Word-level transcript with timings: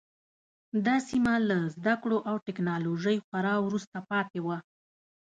دا 0.85 0.95
سیمه 1.09 1.33
له 1.49 1.57
زده 1.75 1.93
کړو 2.01 2.17
او 2.29 2.35
ټکنالوژۍ 2.45 3.17
خورا 3.25 3.55
وروسته 3.65 3.97
پاتې 4.11 4.39
وه. 4.45 4.57